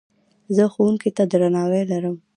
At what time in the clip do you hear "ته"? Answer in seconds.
1.17-1.23